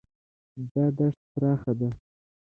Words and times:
دا 0.71 0.85
دښت 0.97 1.19
پراخه 1.31 1.73
ده. 1.79 1.89